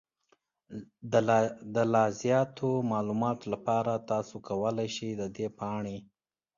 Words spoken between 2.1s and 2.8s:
زیاتو